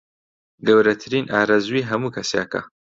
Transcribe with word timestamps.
گەورەترین 0.67 1.25
ئارەزووی 1.33 1.87
هەموو 1.89 2.13
کەسێکە 2.15 2.61